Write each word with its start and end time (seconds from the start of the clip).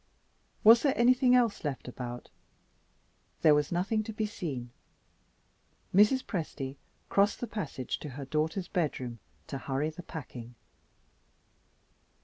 Was 0.63 0.81
there 0.81 0.97
anything 0.97 1.35
else 1.35 1.63
left 1.63 1.87
about? 1.87 2.31
There 3.43 3.53
was 3.53 3.71
nothing 3.71 4.01
to 4.05 4.11
be 4.11 4.25
seen. 4.25 4.71
Mrs. 5.93 6.23
Presty 6.25 6.77
crossed 7.07 7.39
the 7.39 7.45
passage 7.45 7.99
to 7.99 8.09
her 8.09 8.25
daughter's 8.25 8.67
bedroom, 8.67 9.19
to 9.45 9.59
hurry 9.59 9.91
the 9.91 10.01
packing. 10.01 10.55